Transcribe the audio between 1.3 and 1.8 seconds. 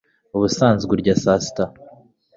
sita